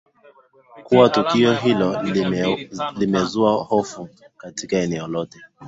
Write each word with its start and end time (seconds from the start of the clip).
kuwa 0.83 1.09
tukio 1.09 1.53
hilo 1.53 2.03
limezua 2.97 3.63
hofu 3.63 4.09
katika 4.37 4.77
eneo 4.77 5.07
lote 5.07 5.39